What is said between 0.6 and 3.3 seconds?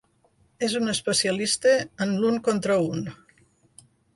És un especialista en l'un contra un.